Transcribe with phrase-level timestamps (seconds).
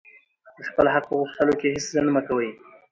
[0.55, 2.49] د خپل حق په غوښتلو کښي هېڅ ځنډ مه کوئ!